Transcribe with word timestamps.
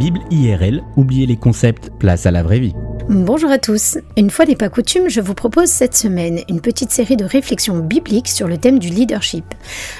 Bible 0.00 0.20
IRL, 0.30 0.82
oubliez 0.96 1.26
les 1.26 1.36
concepts, 1.36 1.90
place 1.98 2.24
à 2.24 2.30
la 2.30 2.42
vraie 2.42 2.58
vie. 2.58 2.74
Bonjour 3.10 3.50
à 3.50 3.58
tous. 3.58 3.98
Une 4.16 4.30
fois 4.30 4.46
n'est 4.46 4.56
pas 4.56 4.70
coutume, 4.70 5.10
je 5.10 5.20
vous 5.20 5.34
propose 5.34 5.68
cette 5.68 5.94
semaine 5.94 6.40
une 6.48 6.62
petite 6.62 6.90
série 6.90 7.18
de 7.18 7.26
réflexions 7.26 7.78
bibliques 7.80 8.28
sur 8.28 8.48
le 8.48 8.56
thème 8.56 8.78
du 8.78 8.88
leadership. 8.88 9.44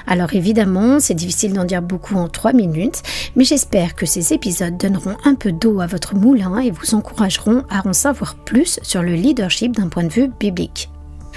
Alors 0.06 0.32
évidemment, 0.32 1.00
c'est 1.00 1.12
difficile 1.12 1.52
d'en 1.52 1.64
dire 1.66 1.82
beaucoup 1.82 2.14
en 2.14 2.28
3 2.28 2.54
minutes, 2.54 3.02
mais 3.36 3.44
j'espère 3.44 3.94
que 3.94 4.06
ces 4.06 4.32
épisodes 4.32 4.78
donneront 4.78 5.18
un 5.24 5.35
peu 5.35 5.53
d'eau 5.53 5.81
à 5.81 5.86
votre 5.86 6.14
moulin 6.14 6.56
et 6.60 6.71
vous 6.71 6.94
encourageront 6.94 7.64
à 7.69 7.87
en 7.87 7.92
savoir 7.92 8.37
plus 8.37 8.80
sur 8.82 9.03
le 9.03 9.12
leadership 9.12 9.76
d'un 9.76 9.88
point 9.88 10.04
de 10.04 10.12
vue 10.12 10.30
biblique. 10.40 10.88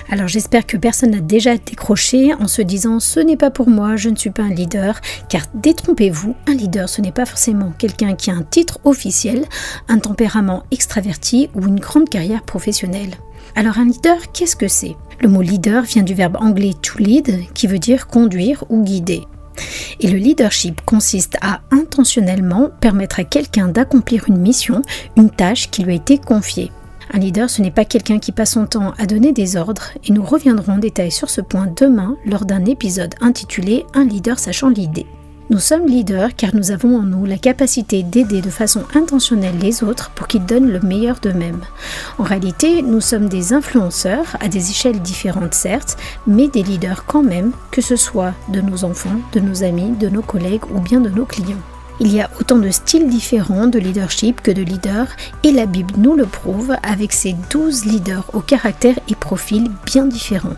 Alors 0.09 0.27
j'espère 0.27 0.65
que 0.65 0.77
personne 0.77 1.11
n'a 1.11 1.21
déjà 1.21 1.57
décroché 1.57 2.33
en 2.33 2.47
se 2.47 2.61
disant 2.61 2.99
ce 2.99 3.19
n'est 3.19 3.37
pas 3.37 3.49
pour 3.49 3.69
moi, 3.69 3.95
je 3.95 4.09
ne 4.09 4.15
suis 4.15 4.29
pas 4.29 4.43
un 4.43 4.53
leader, 4.53 4.99
car 5.29 5.43
détrompez-vous, 5.53 6.35
un 6.47 6.53
leader 6.53 6.89
ce 6.89 7.01
n'est 7.01 7.11
pas 7.11 7.25
forcément 7.25 7.73
quelqu'un 7.77 8.15
qui 8.15 8.29
a 8.29 8.35
un 8.35 8.43
titre 8.43 8.79
officiel, 8.83 9.45
un 9.87 9.99
tempérament 9.99 10.63
extraverti 10.71 11.49
ou 11.55 11.67
une 11.67 11.79
grande 11.79 12.09
carrière 12.09 12.43
professionnelle. 12.43 13.15
Alors 13.55 13.77
un 13.77 13.85
leader, 13.85 14.31
qu'est-ce 14.33 14.55
que 14.55 14.67
c'est? 14.67 14.95
Le 15.21 15.29
mot 15.29 15.41
leader 15.41 15.83
vient 15.83 16.03
du 16.03 16.13
verbe 16.13 16.37
anglais 16.39 16.73
to 16.81 16.99
lead, 16.99 17.39
qui 17.53 17.67
veut 17.67 17.79
dire 17.79 18.07
conduire 18.07 18.63
ou 18.69 18.83
guider. 18.83 19.23
Et 19.99 20.09
le 20.09 20.17
leadership 20.17 20.81
consiste 20.81 21.37
à 21.41 21.61
intentionnellement 21.71 22.69
permettre 22.81 23.19
à 23.19 23.23
quelqu'un 23.23 23.67
d'accomplir 23.67 24.25
une 24.27 24.37
mission, 24.37 24.81
une 25.15 25.29
tâche 25.29 25.69
qui 25.69 25.83
lui 25.83 25.93
a 25.93 25.95
été 25.95 26.17
confiée. 26.17 26.71
Un 27.15 27.19
leader, 27.19 27.47
ce 27.47 27.61
n'est 27.61 27.69
pas 27.69 27.85
quelqu'un 27.85 28.17
qui 28.17 28.31
passe 28.31 28.53
son 28.53 28.65
temps 28.65 28.93
à 28.97 29.05
donner 29.05 29.33
des 29.33 29.55
ordres, 29.55 29.89
et 30.03 30.11
nous 30.11 30.23
reviendrons 30.23 30.73
en 30.73 30.77
détail 30.79 31.11
sur 31.11 31.29
ce 31.29 31.41
point 31.41 31.67
demain 31.75 32.17
lors 32.25 32.43
d'un 32.43 32.65
épisode 32.65 33.13
intitulé 33.21 33.85
Un 33.93 34.03
leader 34.03 34.39
sachant 34.39 34.69
l'idée. 34.69 35.05
Nous 35.51 35.59
sommes 35.59 35.85
leaders 35.85 36.35
car 36.35 36.55
nous 36.55 36.71
avons 36.71 36.97
en 36.97 37.03
nous 37.03 37.25
la 37.25 37.37
capacité 37.37 38.01
d'aider 38.01 38.41
de 38.41 38.49
façon 38.49 38.81
intentionnelle 38.95 39.59
les 39.61 39.83
autres 39.83 40.09
pour 40.15 40.27
qu'ils 40.27 40.45
donnent 40.45 40.71
le 40.71 40.79
meilleur 40.79 41.19
d'eux-mêmes. 41.19 41.61
En 42.17 42.23
réalité, 42.23 42.81
nous 42.81 43.01
sommes 43.01 43.29
des 43.29 43.53
influenceurs 43.53 44.35
à 44.39 44.47
des 44.47 44.71
échelles 44.71 45.01
différentes 45.01 45.53
certes, 45.53 45.97
mais 46.25 46.47
des 46.47 46.63
leaders 46.63 47.05
quand 47.05 47.23
même, 47.23 47.51
que 47.69 47.81
ce 47.81 47.95
soit 47.95 48.33
de 48.49 48.61
nos 48.61 48.85
enfants, 48.85 49.19
de 49.33 49.39
nos 49.39 49.63
amis, 49.63 49.91
de 49.91 50.09
nos 50.09 50.23
collègues 50.23 50.65
ou 50.73 50.79
bien 50.79 51.01
de 51.01 51.09
nos 51.09 51.25
clients. 51.25 51.61
Il 51.99 52.13
y 52.13 52.21
a 52.21 52.29
autant 52.39 52.57
de 52.57 52.69
styles 52.69 53.07
différents 53.07 53.67
de 53.67 53.79
leadership 53.79 54.41
que 54.41 54.51
de 54.51 54.63
leaders 54.63 55.07
et 55.43 55.51
la 55.51 55.65
Bible 55.65 55.93
nous 55.97 56.15
le 56.15 56.25
prouve 56.25 56.75
avec 56.83 57.13
ses 57.13 57.35
douze 57.49 57.85
leaders 57.85 58.25
au 58.33 58.39
caractère 58.39 58.99
et 59.09 59.15
profil 59.15 59.69
bien 59.85 60.05
différents. 60.05 60.55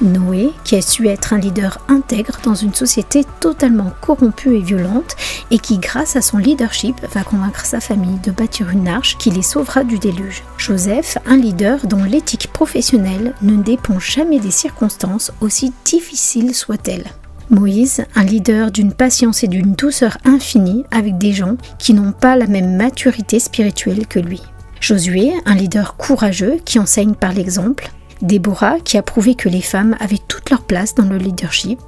Noé, 0.00 0.52
qui 0.64 0.76
a 0.76 0.82
su 0.82 1.08
être 1.08 1.32
un 1.32 1.38
leader 1.38 1.78
intègre 1.88 2.38
dans 2.44 2.54
une 2.54 2.74
société 2.74 3.24
totalement 3.40 3.92
corrompue 4.00 4.56
et 4.56 4.60
violente, 4.60 5.16
et 5.50 5.58
qui, 5.58 5.78
grâce 5.78 6.14
à 6.16 6.22
son 6.22 6.38
leadership, 6.38 6.94
va 7.12 7.24
convaincre 7.24 7.66
sa 7.66 7.80
famille 7.80 8.18
de 8.20 8.30
bâtir 8.30 8.70
une 8.70 8.88
arche 8.88 9.18
qui 9.18 9.30
les 9.30 9.42
sauvera 9.42 9.84
du 9.84 9.98
déluge. 9.98 10.44
Joseph, 10.56 11.18
un 11.26 11.36
leader 11.36 11.86
dont 11.86 12.04
l'éthique 12.04 12.48
professionnelle 12.52 13.34
ne 13.42 13.56
dépend 13.56 13.98
jamais 13.98 14.38
des 14.38 14.52
circonstances, 14.52 15.32
aussi 15.40 15.72
difficiles 15.84 16.54
soient-elles. 16.54 17.10
Moïse, 17.50 18.04
un 18.14 18.24
leader 18.24 18.70
d'une 18.70 18.92
patience 18.92 19.42
et 19.42 19.48
d'une 19.48 19.72
douceur 19.72 20.18
infinie 20.24 20.84
avec 20.90 21.18
des 21.18 21.32
gens 21.32 21.56
qui 21.78 21.94
n'ont 21.94 22.12
pas 22.12 22.36
la 22.36 22.46
même 22.46 22.76
maturité 22.76 23.38
spirituelle 23.38 24.06
que 24.06 24.18
lui. 24.18 24.42
Josué, 24.80 25.32
un 25.46 25.54
leader 25.54 25.96
courageux 25.96 26.58
qui 26.64 26.78
enseigne 26.78 27.14
par 27.14 27.32
l'exemple. 27.32 27.90
Déborah, 28.22 28.80
qui 28.80 28.98
a 28.98 29.02
prouvé 29.02 29.34
que 29.34 29.48
les 29.48 29.62
femmes 29.62 29.96
avaient 30.00 30.20
toute 30.28 30.50
leur 30.50 30.62
place 30.62 30.94
dans 30.94 31.08
le 31.08 31.18
leadership. 31.18 31.80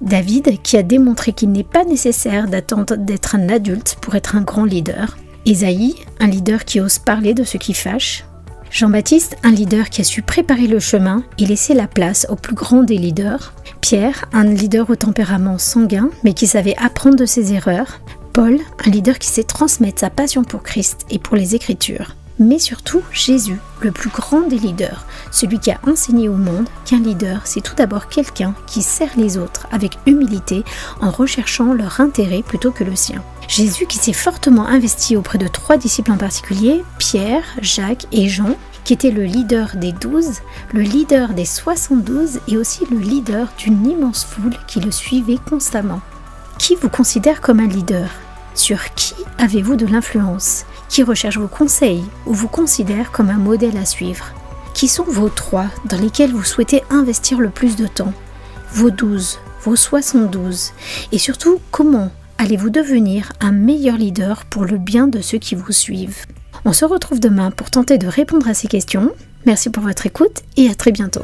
David, 0.00 0.60
qui 0.62 0.76
a 0.76 0.82
démontré 0.82 1.32
qu'il 1.32 1.50
n'est 1.50 1.64
pas 1.64 1.84
nécessaire 1.84 2.48
d'attendre 2.48 2.96
d'être 2.96 3.34
un 3.34 3.48
adulte 3.48 3.96
pour 4.00 4.14
être 4.14 4.36
un 4.36 4.42
grand 4.42 4.64
leader. 4.64 5.16
Esaïe, 5.46 5.94
un 6.20 6.26
leader 6.26 6.64
qui 6.64 6.80
ose 6.80 6.98
parler 6.98 7.34
de 7.34 7.44
ce 7.44 7.56
qui 7.56 7.72
fâche. 7.72 8.24
Jean-Baptiste, 8.70 9.36
un 9.42 9.52
leader 9.52 9.88
qui 9.88 10.00
a 10.00 10.04
su 10.04 10.22
préparer 10.22 10.66
le 10.66 10.80
chemin 10.80 11.22
et 11.38 11.46
laisser 11.46 11.72
la 11.72 11.86
place 11.86 12.26
au 12.28 12.36
plus 12.36 12.54
grand 12.54 12.82
des 12.82 12.98
leaders. 12.98 13.54
Pierre, 13.88 14.24
un 14.32 14.42
leader 14.42 14.90
au 14.90 14.96
tempérament 14.96 15.58
sanguin, 15.58 16.10
mais 16.24 16.34
qui 16.34 16.48
savait 16.48 16.74
apprendre 16.76 17.14
de 17.14 17.24
ses 17.24 17.52
erreurs. 17.52 18.00
Paul, 18.32 18.58
un 18.84 18.90
leader 18.90 19.16
qui 19.16 19.28
sait 19.28 19.44
transmettre 19.44 20.00
sa 20.00 20.10
passion 20.10 20.42
pour 20.42 20.64
Christ 20.64 21.06
et 21.08 21.20
pour 21.20 21.36
les 21.36 21.54
Écritures. 21.54 22.16
Mais 22.40 22.58
surtout 22.58 23.00
Jésus, 23.12 23.60
le 23.82 23.92
plus 23.92 24.10
grand 24.10 24.40
des 24.40 24.58
leaders, 24.58 25.06
celui 25.30 25.60
qui 25.60 25.70
a 25.70 25.78
enseigné 25.86 26.28
au 26.28 26.34
monde 26.34 26.66
qu'un 26.84 26.98
leader, 26.98 27.42
c'est 27.44 27.60
tout 27.60 27.76
d'abord 27.76 28.08
quelqu'un 28.08 28.56
qui 28.66 28.82
sert 28.82 29.16
les 29.16 29.38
autres 29.38 29.68
avec 29.70 29.98
humilité 30.04 30.64
en 31.00 31.12
recherchant 31.12 31.72
leur 31.72 32.00
intérêt 32.00 32.42
plutôt 32.42 32.72
que 32.72 32.82
le 32.82 32.96
sien. 32.96 33.22
Jésus 33.46 33.86
qui 33.86 33.98
s'est 33.98 34.12
fortement 34.12 34.66
investi 34.66 35.16
auprès 35.16 35.38
de 35.38 35.46
trois 35.46 35.76
disciples 35.76 36.10
en 36.10 36.16
particulier, 36.16 36.82
Pierre, 36.98 37.44
Jacques 37.62 38.08
et 38.10 38.28
Jean, 38.28 38.56
qui 38.86 38.92
était 38.92 39.10
le 39.10 39.24
leader 39.24 39.74
des 39.74 39.90
douze, 39.90 40.42
le 40.72 40.80
leader 40.80 41.30
des 41.34 41.44
72 41.44 42.38
et 42.46 42.56
aussi 42.56 42.86
le 42.88 42.98
leader 42.98 43.48
d'une 43.58 43.84
immense 43.84 44.24
foule 44.24 44.56
qui 44.68 44.78
le 44.78 44.92
suivait 44.92 45.40
constamment. 45.50 46.00
Qui 46.56 46.76
vous 46.76 46.88
considère 46.88 47.40
comme 47.40 47.58
un 47.58 47.66
leader? 47.66 48.08
Sur 48.54 48.94
qui 48.94 49.16
avez-vous 49.38 49.74
de 49.74 49.86
l'influence? 49.86 50.66
Qui 50.88 51.02
recherche 51.02 51.36
vos 51.36 51.48
conseils 51.48 52.04
ou 52.26 52.32
vous 52.32 52.46
considère 52.46 53.10
comme 53.10 53.28
un 53.28 53.38
modèle 53.38 53.76
à 53.76 53.84
suivre? 53.84 54.26
Qui 54.72 54.86
sont 54.86 55.02
vos 55.02 55.30
trois 55.30 55.66
dans 55.86 55.98
lesquels 55.98 56.32
vous 56.32 56.44
souhaitez 56.44 56.84
investir 56.88 57.40
le 57.40 57.50
plus 57.50 57.74
de 57.74 57.88
temps? 57.88 58.12
Vos 58.70 58.90
douze, 58.90 59.40
vos 59.64 59.74
72 59.74 60.70
Et 61.10 61.18
surtout, 61.18 61.58
comment 61.72 62.12
allez-vous 62.38 62.70
devenir 62.70 63.32
un 63.40 63.50
meilleur 63.50 63.96
leader 63.96 64.44
pour 64.44 64.64
le 64.64 64.78
bien 64.78 65.08
de 65.08 65.20
ceux 65.20 65.38
qui 65.38 65.56
vous 65.56 65.72
suivent? 65.72 66.24
On 66.64 66.72
se 66.72 66.84
retrouve 66.84 67.20
demain 67.20 67.50
pour 67.50 67.70
tenter 67.70 67.98
de 67.98 68.06
répondre 68.06 68.48
à 68.48 68.54
ces 68.54 68.68
questions. 68.68 69.12
Merci 69.44 69.70
pour 69.70 69.82
votre 69.82 70.06
écoute 70.06 70.42
et 70.56 70.68
à 70.68 70.74
très 70.74 70.92
bientôt. 70.92 71.22